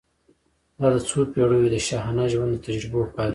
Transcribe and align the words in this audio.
دا 0.79 0.87
د 0.93 0.97
څو 1.07 1.17
پېړیو 1.31 1.71
د 1.73 1.77
شاهانه 1.87 2.25
ژوند 2.33 2.51
د 2.53 2.57
تجربو 2.65 2.99
پایله 3.15 3.27
وه. 3.27 3.29